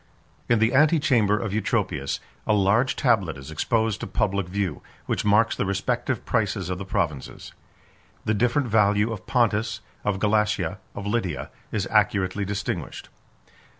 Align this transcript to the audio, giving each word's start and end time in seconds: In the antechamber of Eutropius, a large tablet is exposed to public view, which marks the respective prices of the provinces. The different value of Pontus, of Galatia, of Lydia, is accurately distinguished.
In 0.49 0.57
the 0.57 0.73
antechamber 0.73 1.37
of 1.37 1.53
Eutropius, 1.53 2.19
a 2.47 2.53
large 2.55 2.95
tablet 2.95 3.37
is 3.37 3.51
exposed 3.51 3.99
to 3.99 4.07
public 4.07 4.47
view, 4.47 4.81
which 5.05 5.23
marks 5.23 5.55
the 5.55 5.63
respective 5.63 6.25
prices 6.25 6.71
of 6.71 6.79
the 6.79 6.85
provinces. 6.85 7.53
The 8.25 8.33
different 8.33 8.67
value 8.67 9.11
of 9.13 9.27
Pontus, 9.27 9.79
of 10.03 10.17
Galatia, 10.17 10.79
of 10.95 11.05
Lydia, 11.05 11.51
is 11.71 11.85
accurately 11.91 12.45
distinguished. 12.45 13.09